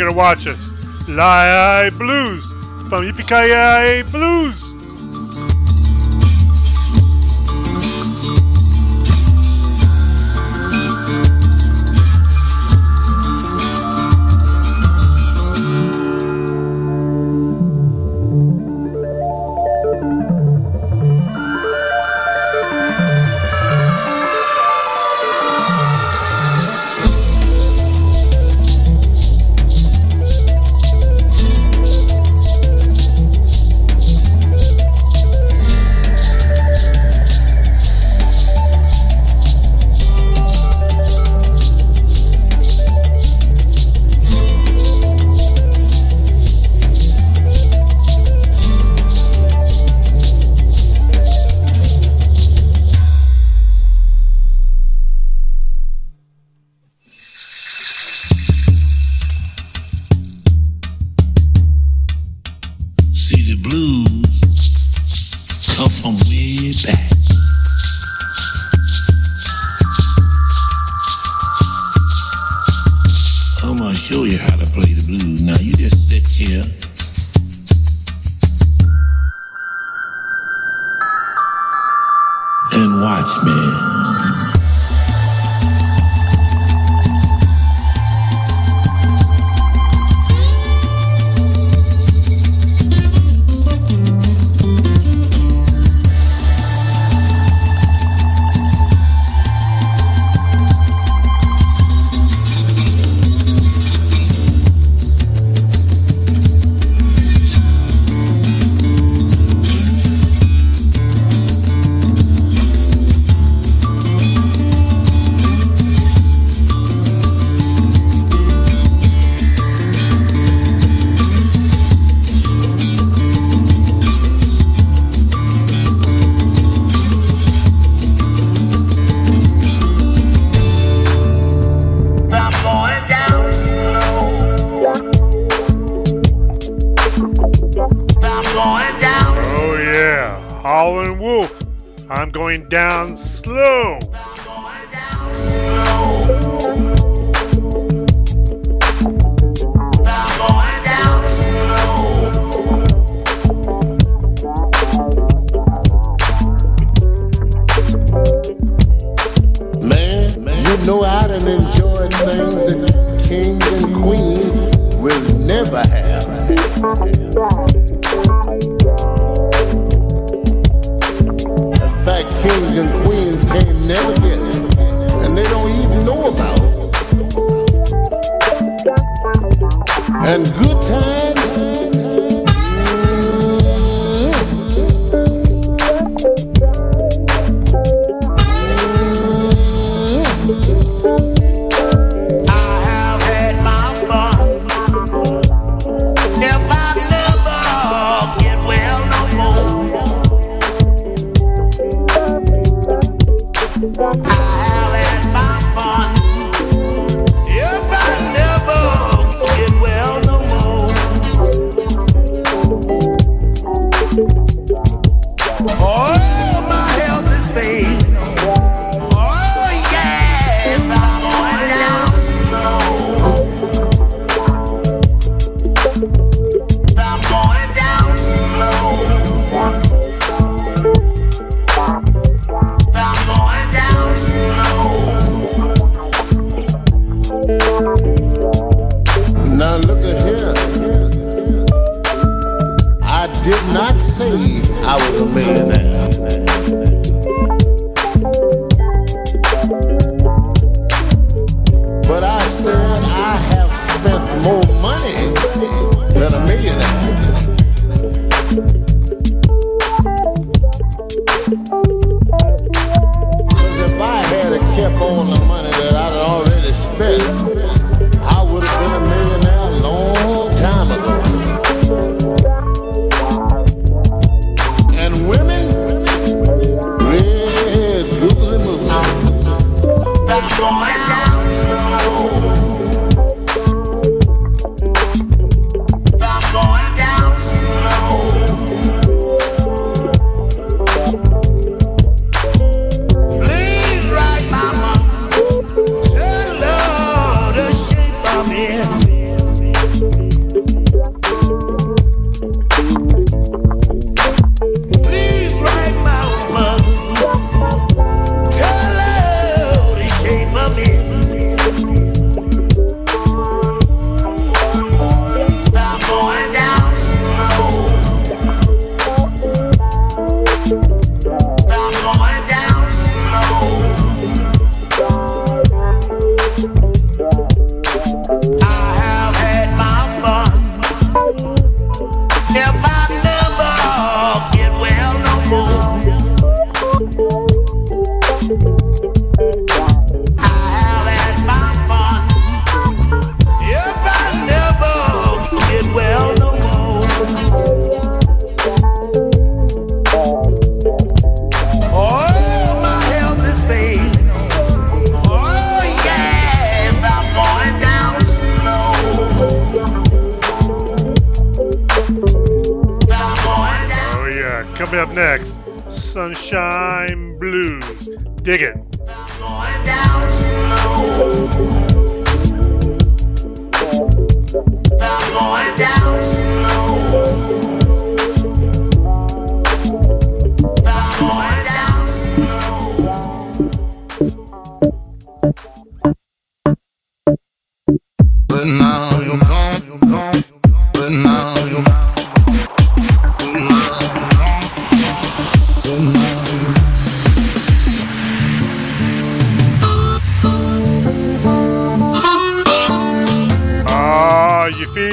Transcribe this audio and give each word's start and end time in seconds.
gonna 0.00 0.16
watch 0.16 0.46
us. 0.46 1.08
Lie 1.08 1.90
Blues 1.98 2.50
from 2.88 3.04
Yippee 3.04 4.10
Blues. 4.10 4.69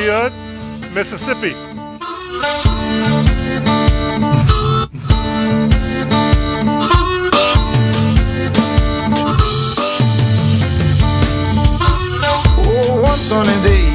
Mississippi. 0.08 1.54
Oh, 12.70 13.02
one 13.04 13.18
sunny 13.18 13.68
day, 13.68 13.87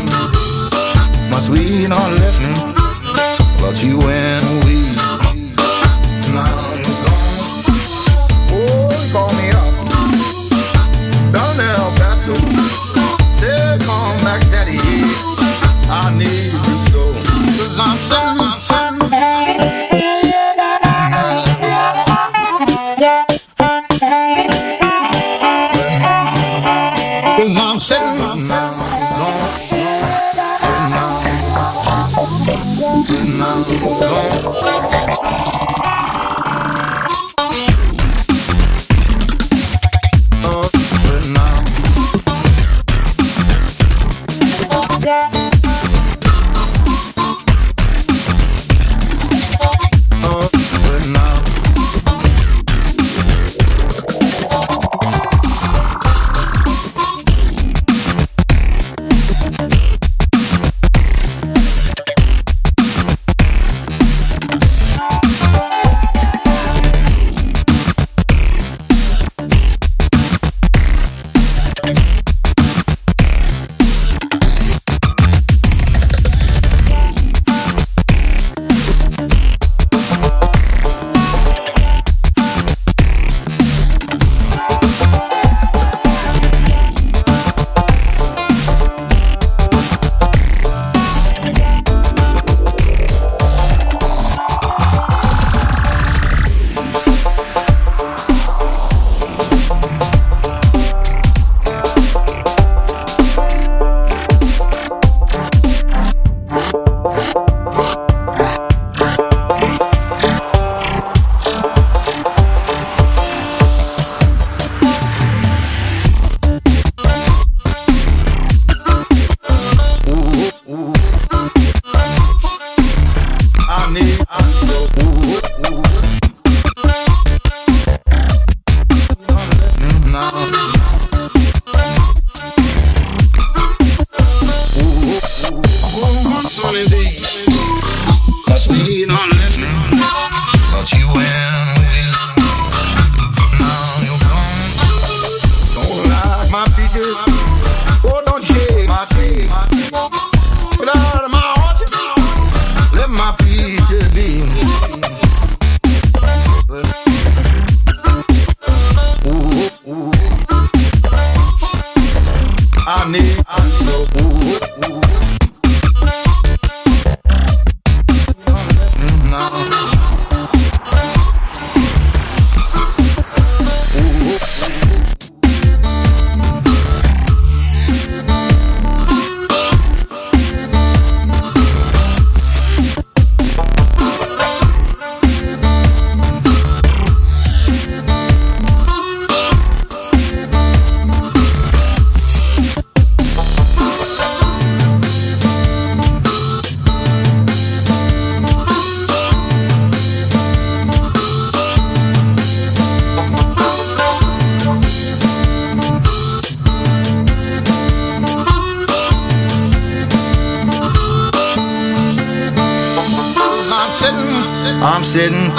I'm 215.02 215.08
sitting, 215.08 215.50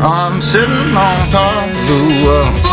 I'm 0.00 0.40
sitting 0.40 0.96
on 0.96 1.30
top 1.32 1.68
of 1.68 1.88
the 1.88 2.24
world. 2.24 2.71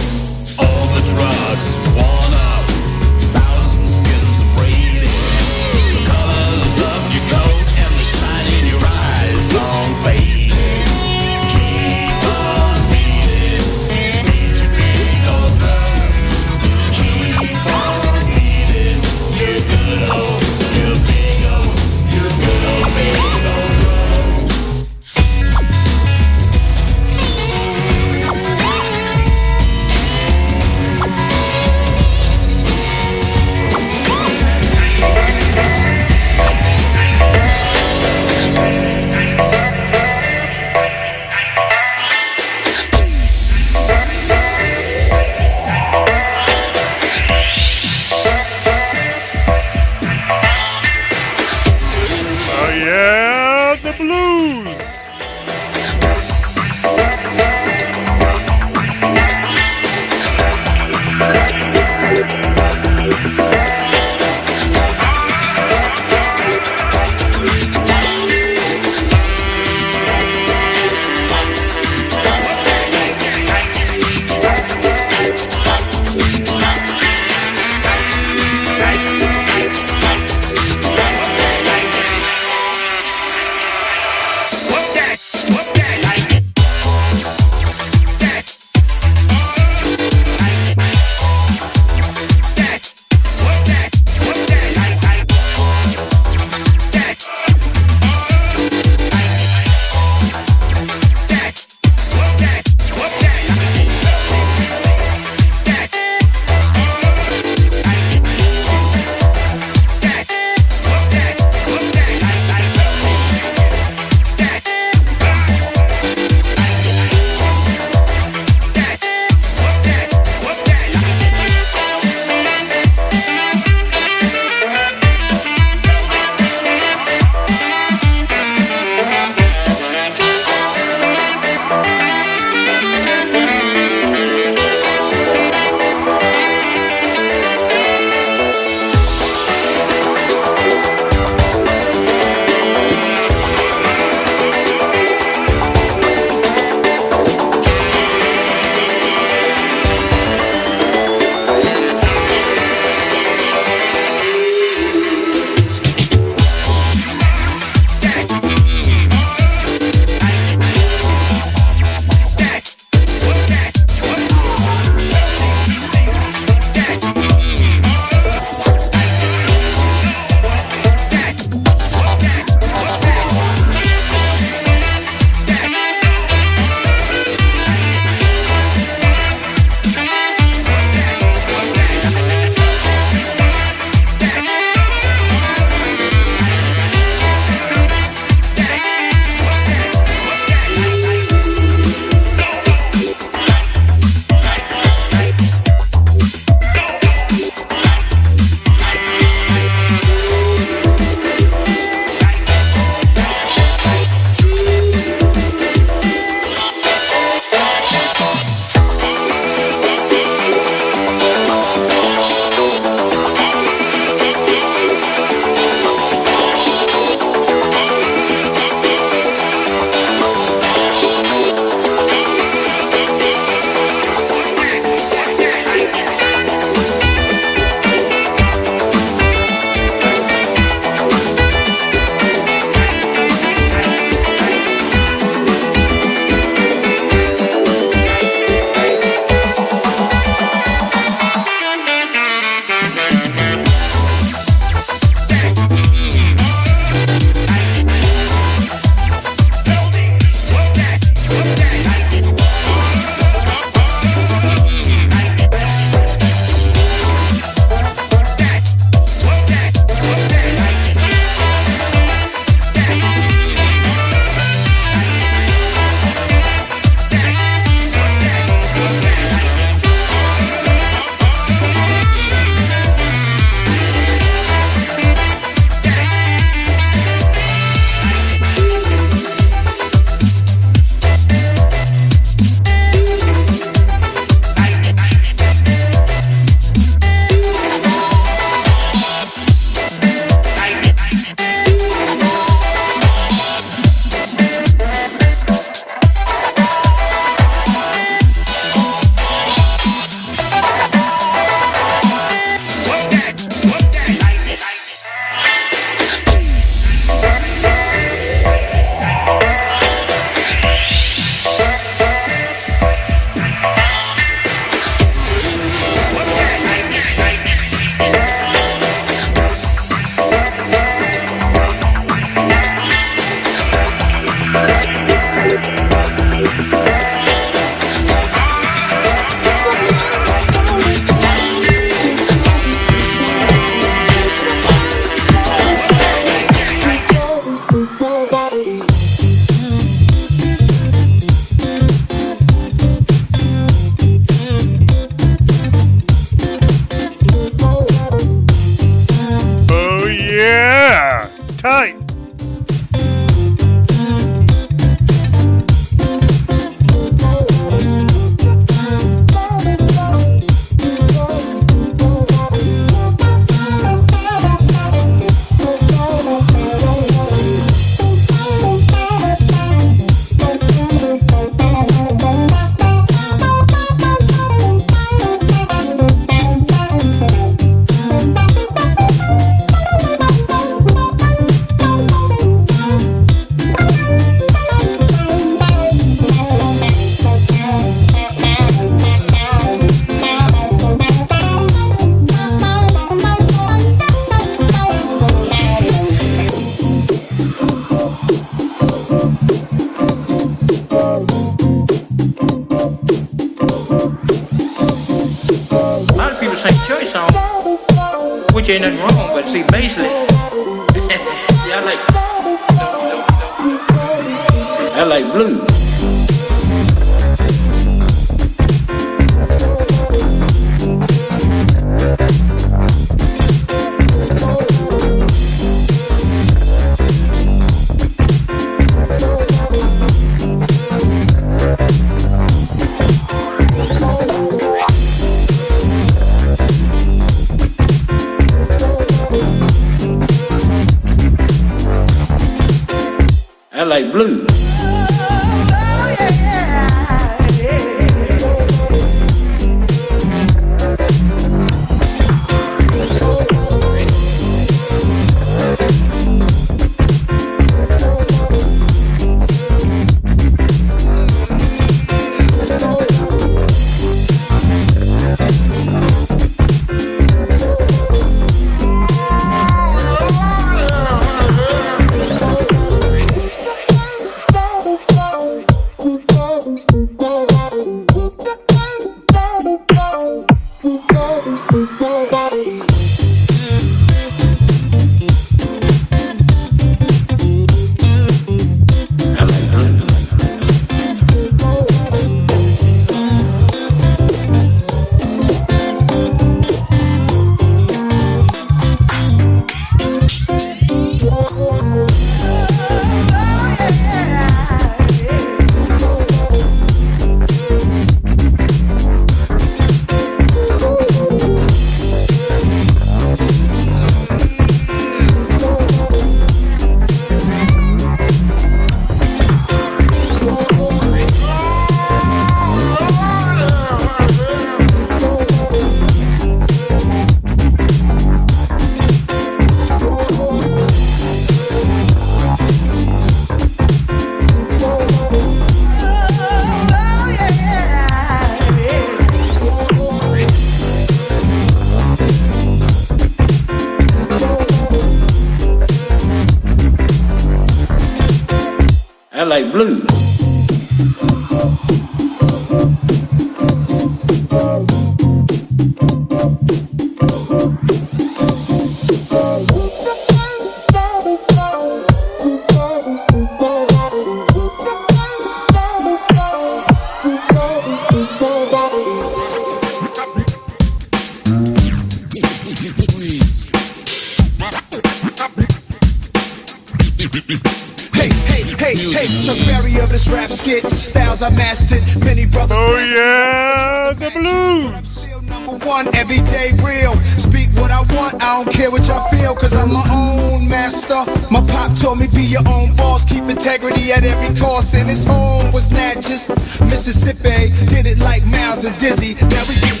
took 579.55 579.65
very 579.65 579.95
of 579.99 580.09
this 580.09 580.27
rap 580.29 580.49
skit. 580.49 580.89
Styles 580.89 581.41
I 581.41 581.49
mastered, 581.49 582.03
many 582.23 582.45
brothers. 582.45 582.77
Oh, 582.77 582.97
yeah, 582.97 584.13
the 584.13 584.31
blues 584.31 585.27
number 585.51 585.85
one, 585.85 586.07
everyday 586.15 586.71
real. 586.79 587.15
Speak 587.37 587.69
what 587.75 587.91
I 587.91 588.01
want, 588.15 588.41
I 588.41 588.63
don't 588.63 588.71
care 588.71 588.89
what 588.89 589.07
y'all 589.07 589.27
feel, 589.29 589.53
cause 589.55 589.75
I'm 589.75 589.91
my 589.91 590.05
own 590.11 590.67
master. 590.67 591.21
My 591.51 591.61
pop 591.67 591.97
told 591.97 592.19
me 592.19 592.27
be 592.33 592.43
your 592.43 592.67
own 592.67 592.95
boss, 592.95 593.25
keep 593.25 593.43
integrity 593.43 594.11
at 594.11 594.23
every 594.23 594.55
cost, 594.55 594.95
and 594.95 595.09
his 595.09 595.25
home 595.25 595.71
was 595.71 595.91
Natchez, 595.91 596.49
Mississippi. 596.79 597.75
Did 597.87 598.05
it 598.05 598.19
like 598.19 598.45
Miles 598.45 598.85
and 598.85 598.97
Dizzy, 598.99 599.35
now 599.35 599.63
we 599.67 599.75
get 599.75 600.00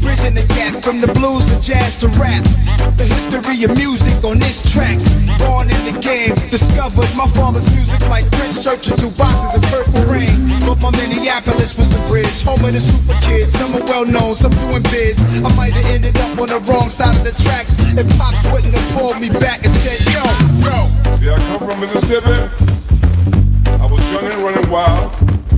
bridging 0.00 0.34
the 0.34 0.46
gap 0.54 0.82
from 0.82 1.00
the 1.00 1.10
blues 1.12 1.46
to 1.50 1.56
jazz 1.60 2.00
to 2.00 2.08
rap. 2.20 2.44
The 2.96 3.04
history 3.04 3.64
of 3.64 3.76
music 3.76 4.16
on 4.24 4.38
this 4.38 4.64
track. 4.72 4.96
Born 5.38 5.70
in 5.70 5.82
the 5.86 5.96
game, 6.00 6.34
discovered 6.50 7.10
my 7.14 7.26
father's 7.36 7.68
music 7.70 8.00
like 8.08 8.26
Prince, 8.38 8.58
searching 8.58 8.96
through 8.96 9.14
boxes 9.14 9.54
of 9.54 9.62
purple 9.70 10.02
rain. 10.10 10.34
But 10.66 10.80
my 10.82 10.90
Minneapolis 10.96 11.76
was 11.76 11.90
the 11.90 12.00
bridge, 12.08 12.42
home 12.42 12.62
of 12.64 12.72
the 12.72 12.80
super 12.80 13.16
kids. 13.26 13.52
Some 13.54 13.74
are 13.74 13.84
well 13.86 14.06
known, 14.06 14.36
some 14.36 14.52
doing 14.58 14.82
bids. 14.90 15.20
I 15.44 15.50
might 15.54 15.72
have 15.72 15.86
ended 15.92 16.16
up 16.18 16.38
on 16.38 16.48
the 16.48 16.60
wrong 16.70 16.90
side 16.90 17.16
of 17.16 17.24
the 17.24 17.34
tracks 17.44 17.74
if 17.94 18.06
pops 18.18 18.42
wouldn't 18.50 18.74
have 18.74 18.88
pulled 18.96 19.20
me 19.20 19.28
back 19.28 19.62
and 19.64 19.72
said, 19.72 19.98
Yo, 20.10 20.24
yo. 20.64 20.76
See, 21.14 21.28
I 21.30 21.36
come 21.50 21.62
from 21.66 21.80
Mississippi. 21.80 22.38
I 23.78 23.86
was 23.86 24.02
young 24.10 24.26
and 24.26 24.40
running 24.42 24.68
wild. 24.70 25.12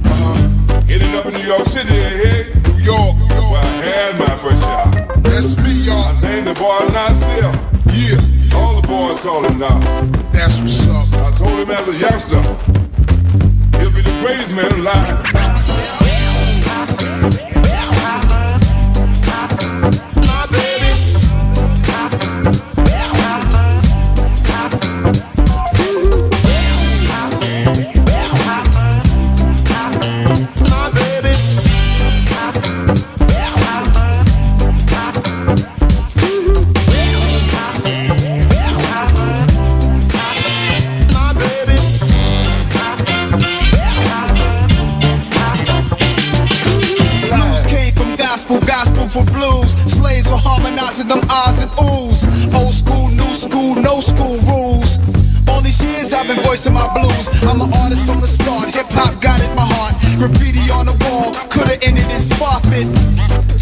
Uh-huh. 0.05 0.85
Ended 0.89 1.15
up 1.15 1.27
in 1.27 1.35
New 1.35 1.47
York 1.47 1.67
City, 1.67 1.95
hey. 1.95 2.60
York, 2.83 3.17
where 3.51 3.61
I 3.61 3.73
had 3.85 4.19
my 4.19 4.35
first 4.41 4.63
job. 4.65 5.23
That's 5.23 5.57
me, 5.59 5.85
y'all. 5.85 6.03
I 6.03 6.21
named 6.21 6.47
the 6.47 6.55
boy 6.55 6.79
Nasir. 6.93 7.53
Yeah. 7.93 8.57
All 8.57 8.81
the 8.81 8.87
boys 8.87 9.21
call 9.21 9.45
him 9.45 9.59
now. 9.59 9.79
That's 10.33 10.61
what's 10.61 10.87
up. 10.89 11.07
I 11.27 11.31
told 11.37 11.59
him 11.61 11.71
as 11.71 11.89
a 11.89 11.97
youngster, 11.97 12.43
he'll 13.79 13.93
be 13.93 14.03
the 14.03 14.17
greatest 14.23 14.53
man 14.53 14.73
alive. 14.81 16.00
for 49.21 49.33
blues. 49.33 49.73
Slaves 49.91 50.31
were 50.31 50.39
harmonizing 50.39 51.09
them 51.09 51.21
odds 51.31 51.61
and 51.61 51.71
oohs. 51.73 52.25
Old 52.55 52.75
school, 52.75 53.09
new 53.09 53.33
school, 53.35 53.75
no 53.77 54.01
school 54.01 54.39
rules. 54.49 54.99
All 55.49 55.61
these 55.61 55.81
years 55.83 56.13
I've 56.13 56.27
been 56.27 56.41
voicing 56.41 56.75
my 56.75 56.89
blues. 56.93 57.27
I'm 57.45 57.61
an 57.61 57.73
artist 57.75 58.07
from 58.07 58.21
the 58.21 58.29
start. 58.29 58.75
Hip 58.75 58.87
hop 58.91 59.21
guided 59.21 59.53
my 59.57 59.67
heart. 59.67 59.95
Graffiti 60.19 60.71
on 60.71 60.87
the 60.87 60.97
wall 61.05 61.33
coulda 61.51 61.77
ended 61.83 62.09
in 62.11 62.21
Sparfit. 62.21 62.89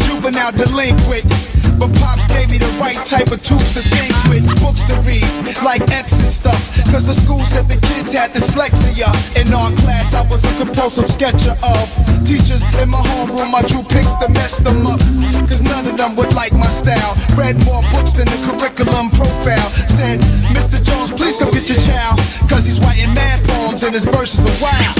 Juvenile 0.05 0.51
delinquent. 0.51 1.25
But 1.79 1.95
pops 1.95 2.27
gave 2.27 2.51
me 2.51 2.57
the 2.57 2.67
right 2.75 2.99
type 3.07 3.31
of 3.31 3.41
tools 3.41 3.71
to 3.71 3.79
think 3.79 4.11
with, 4.27 4.43
books 4.59 4.83
to 4.83 4.95
read, 5.07 5.23
like 5.63 5.79
X 5.91 6.19
and 6.19 6.29
stuff. 6.29 6.59
Cause 6.91 7.07
the 7.07 7.13
school 7.13 7.39
said 7.47 7.71
the 7.71 7.79
kids 7.87 8.11
had 8.11 8.31
dyslexia. 8.31 9.07
In 9.39 9.53
art 9.53 9.75
class, 9.79 10.13
I 10.13 10.27
was 10.27 10.43
a 10.43 10.53
compulsive 10.59 11.07
sketcher 11.07 11.55
of 11.63 11.87
teachers 12.27 12.67
in 12.83 12.89
my 12.89 12.99
homeroom. 12.99 13.55
I 13.55 13.63
drew 13.63 13.81
pics 13.83 14.15
to 14.19 14.27
mess 14.27 14.57
them 14.57 14.85
up 14.85 14.99
them 15.99 16.15
would 16.15 16.33
like 16.33 16.53
my 16.53 16.69
style. 16.69 17.13
Read 17.35 17.55
more 17.65 17.83
books 17.91 18.11
than 18.11 18.25
the 18.25 18.39
curriculum 18.47 19.11
profile. 19.11 19.69
Said, 19.87 20.21
Mr. 20.55 20.81
Jones, 20.83 21.11
please 21.11 21.35
come 21.35 21.51
get 21.51 21.67
your 21.67 21.79
child. 21.79 22.17
Cause 22.49 22.65
he's 22.65 22.79
writing 22.79 23.13
mad 23.13 23.39
poems 23.49 23.83
and 23.83 23.93
his 23.93 24.05
verses 24.05 24.45
are 24.45 24.63
wild. 24.63 24.98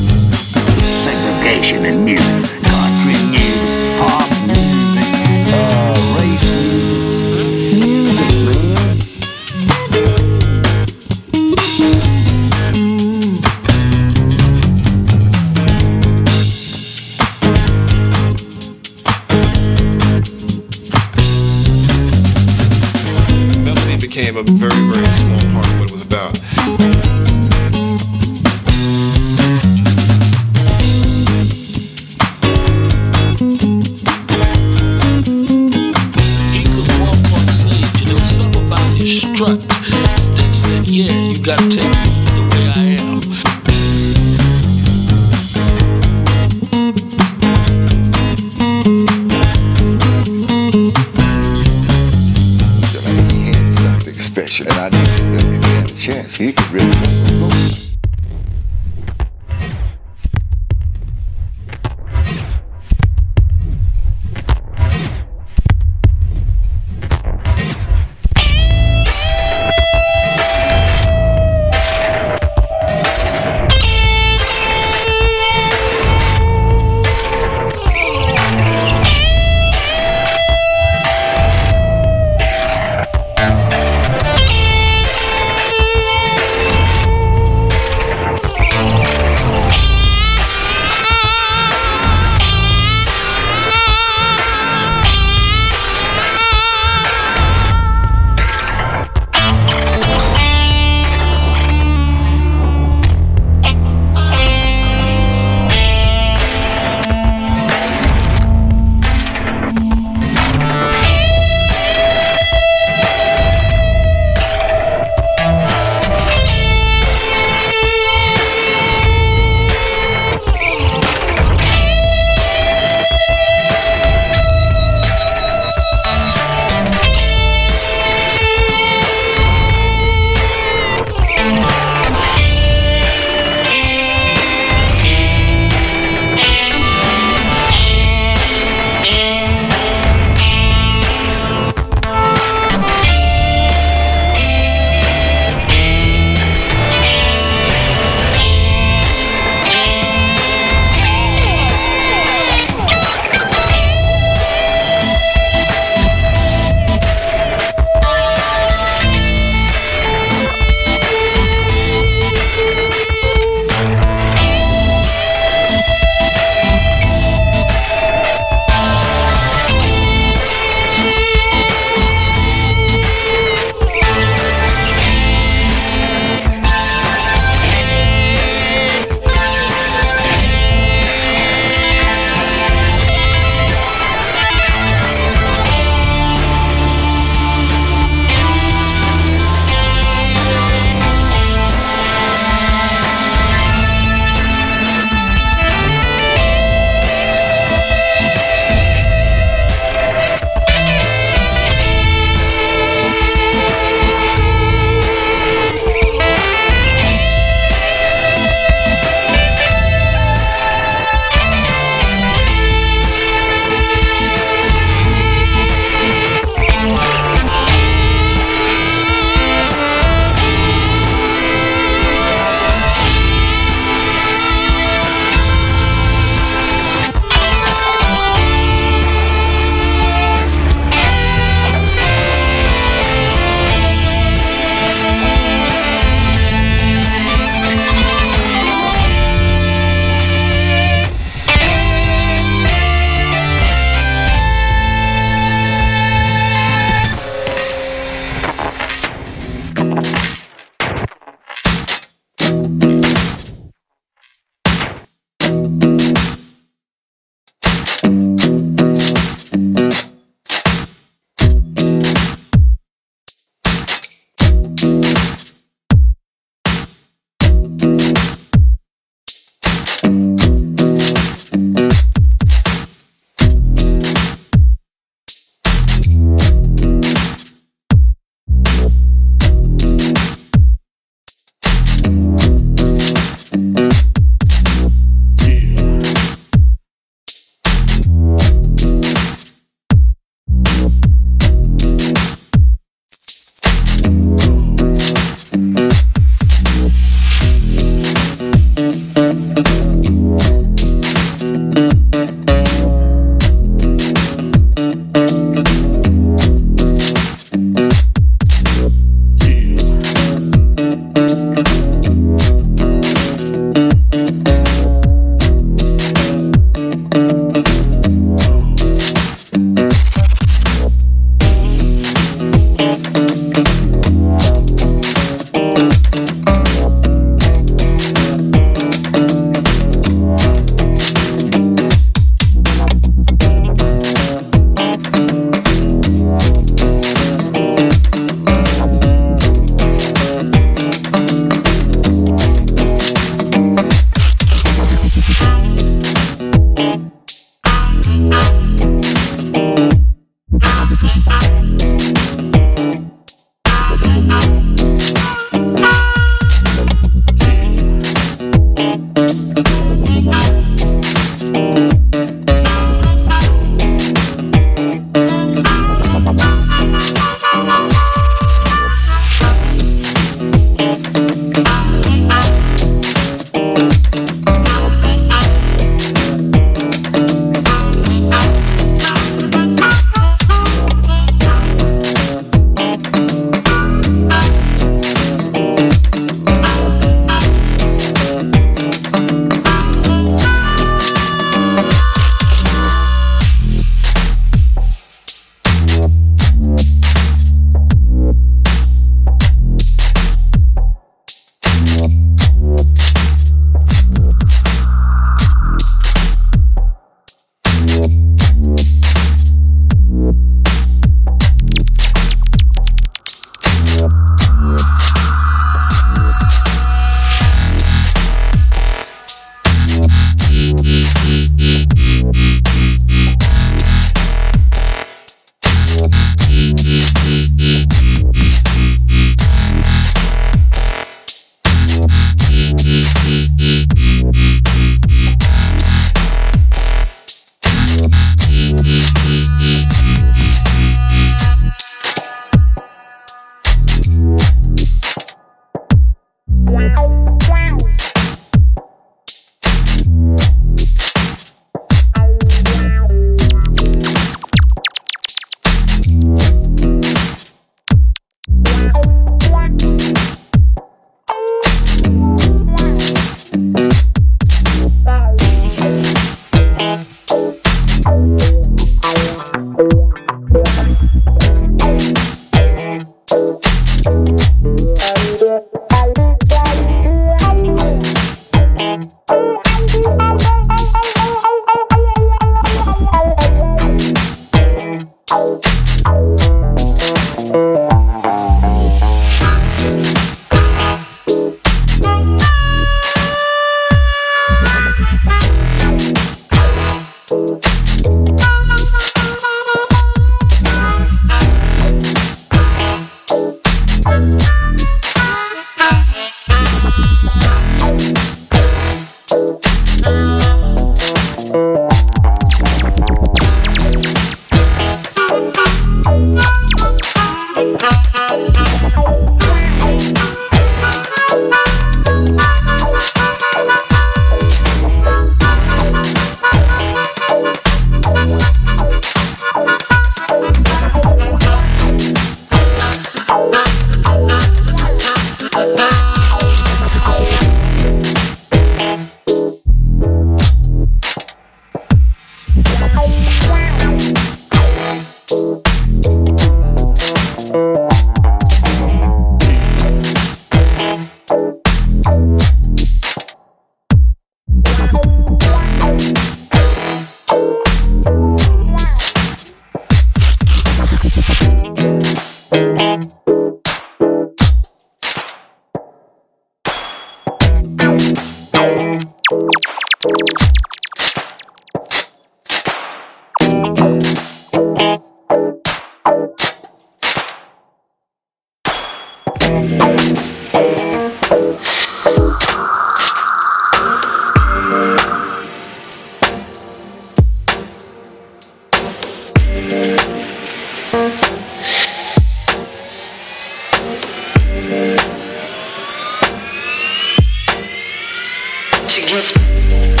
just 599.11 600.00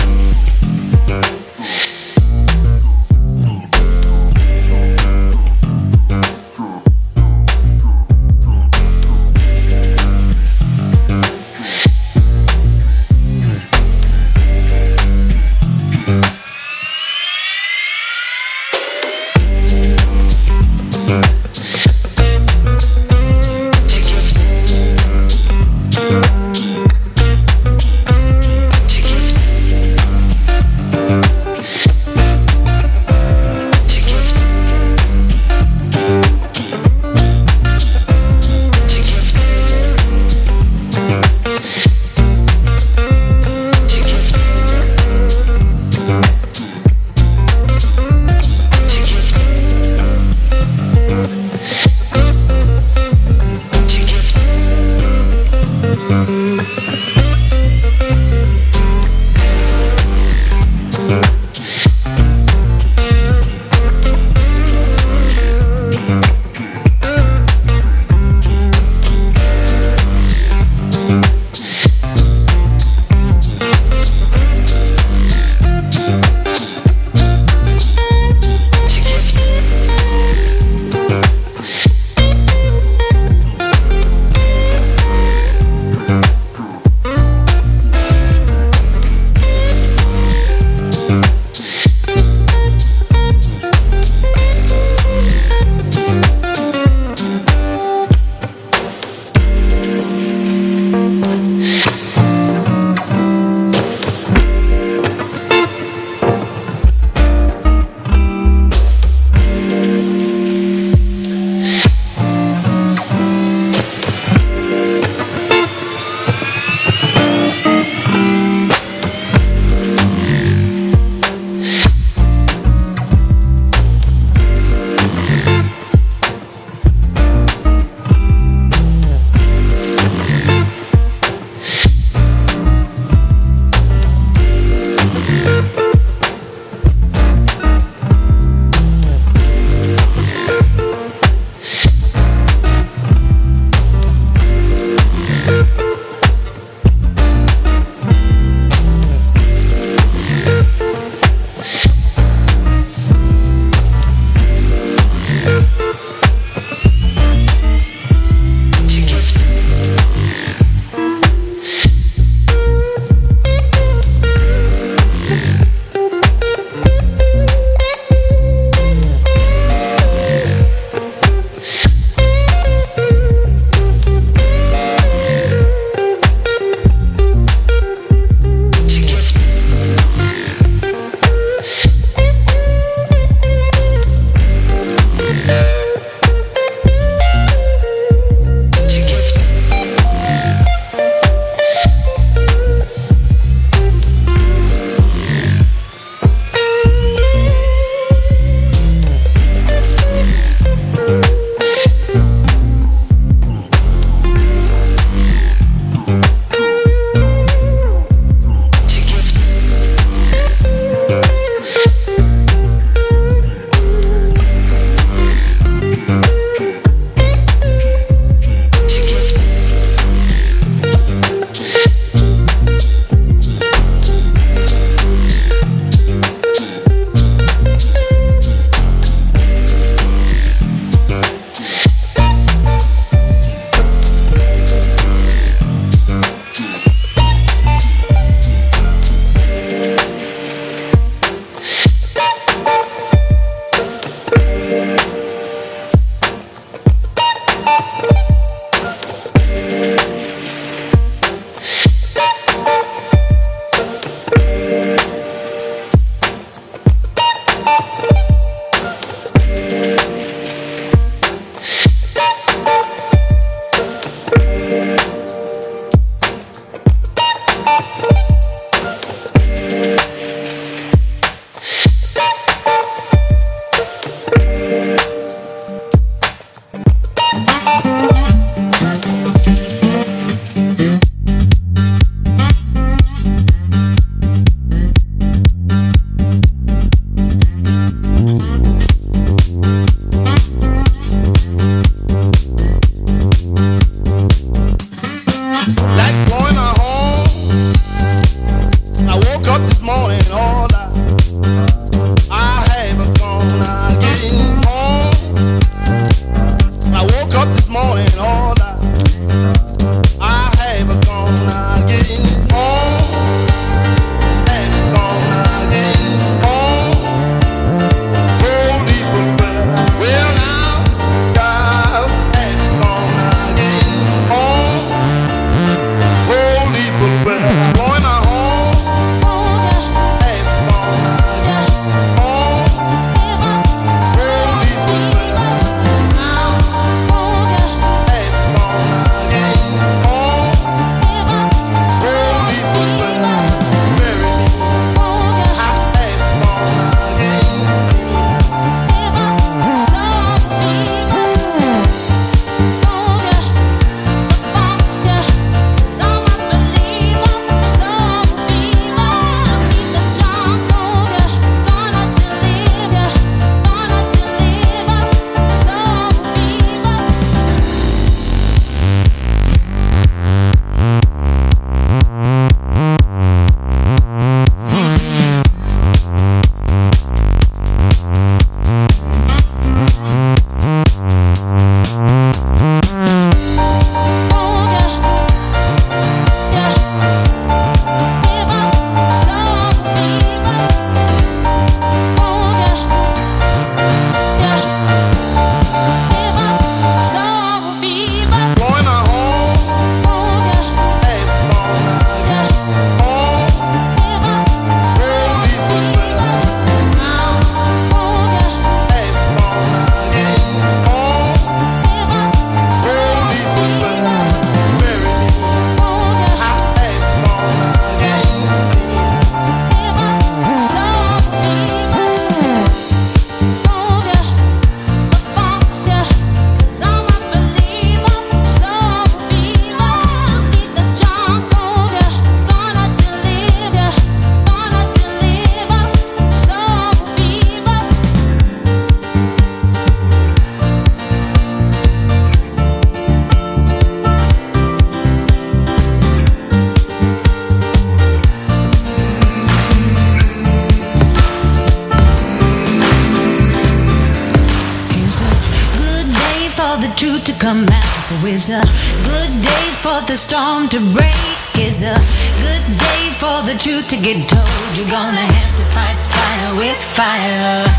fire. 467.01 467.70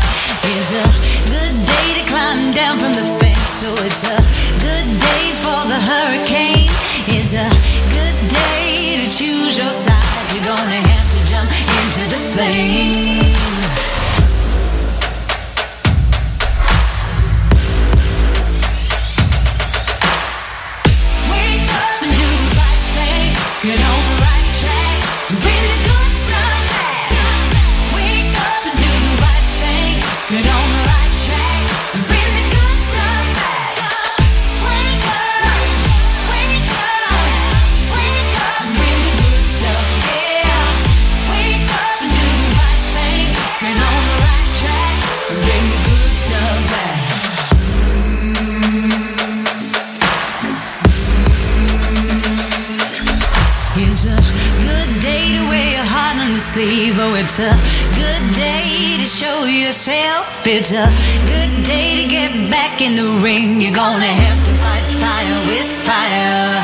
evil. 56.93 57.15
It's 57.15 57.39
a 57.39 57.53
good 57.95 58.23
day 58.35 58.97
to 58.97 59.05
show 59.05 59.45
yourself. 59.45 60.45
It's 60.45 60.71
a 60.71 60.85
good 61.25 61.65
day 61.65 62.01
to 62.01 62.07
get 62.07 62.31
back 62.51 62.81
in 62.81 62.95
the 62.95 63.09
ring. 63.23 63.61
You're 63.61 63.73
gonna 63.73 64.05
have 64.05 64.39
to 64.45 64.53
fight 64.61 64.85
fire 65.01 65.39
with 65.47 65.69
fire. 65.87 66.61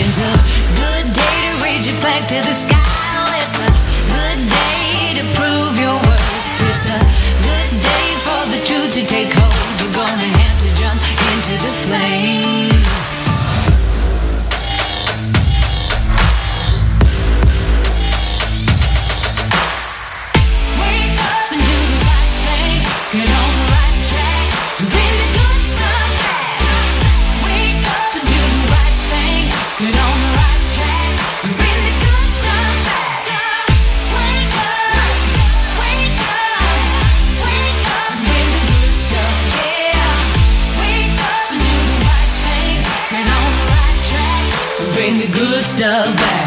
It's 0.00 0.18
a 0.18 0.32
good 0.80 1.06
day 1.12 1.36
to 1.48 1.64
raise 1.64 1.86
your 1.86 1.96
flag 1.96 2.26
to 2.28 2.38
the 2.48 2.54
sky. 2.54 2.78
It's 3.42 3.58
a 3.58 3.70
good 4.14 4.40
day 4.48 5.20
to 5.20 5.24
prove 5.36 5.74
your 5.78 5.96
worth. 6.06 6.68
It's 6.72 6.86
a 6.88 7.00
good 7.48 7.72
day 7.90 8.08
for 8.26 8.42
the 8.52 8.60
truth 8.64 8.92
to 8.94 9.02
take 9.06 9.32
hold. 9.32 9.80
You're 9.80 9.92
gonna 9.92 10.30
have 10.40 10.58
to 10.64 10.68
jump 10.80 11.00
into 11.32 11.54
the 11.64 11.72
flame. 11.84 12.65
love 45.86 46.16
back. 46.16 46.45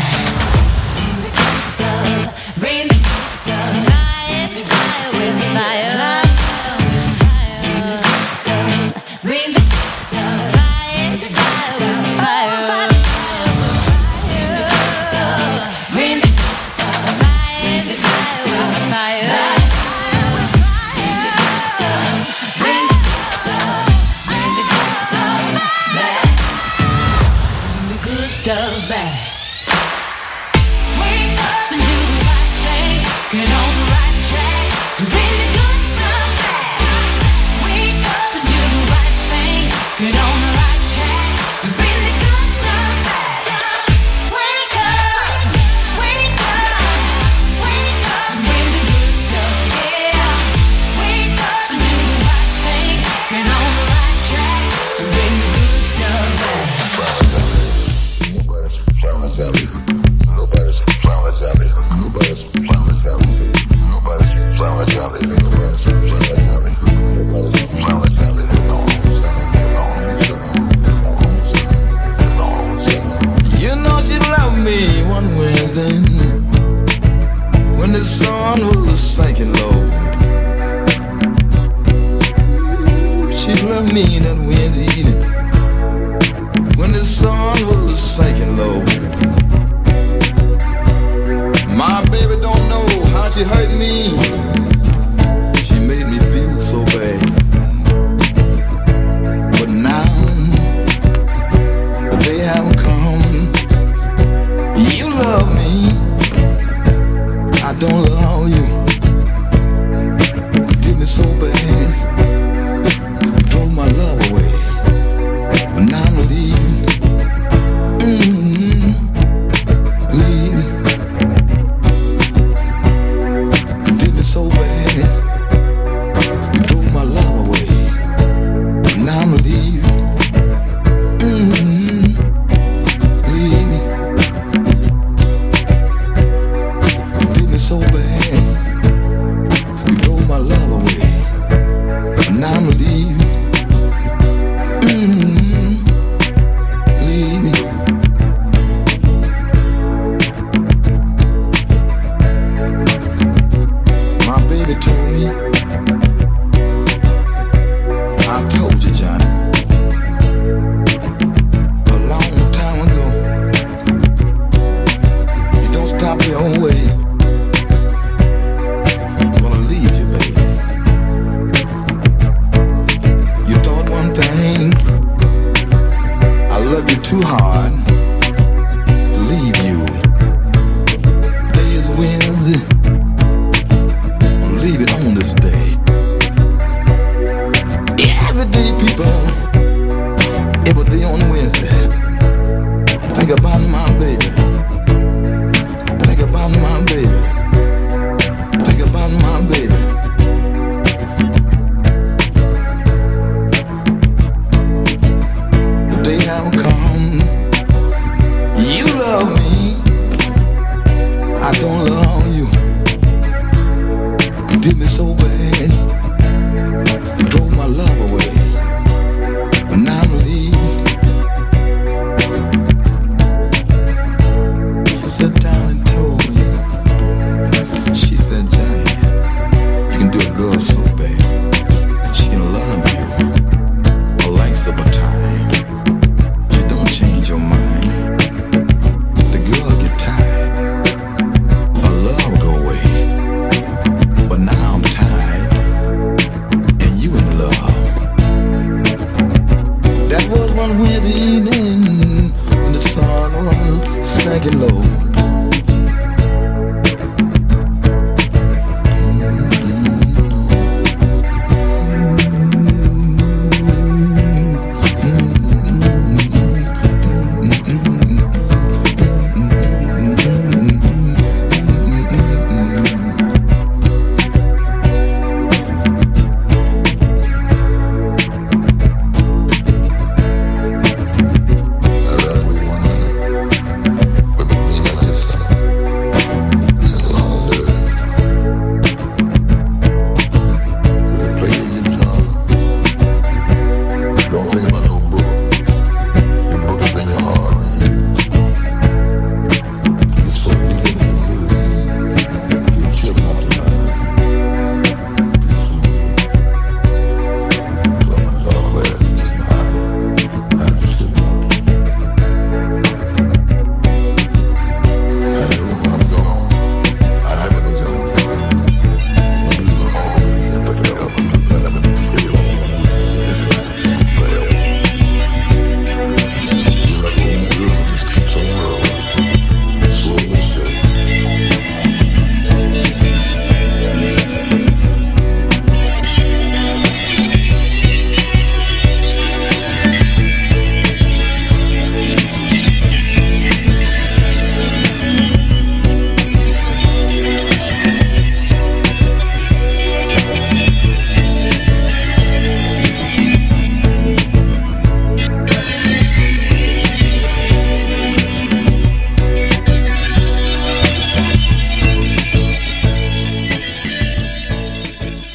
never 154.70 154.82
told 154.82 155.90
me. 155.90 155.99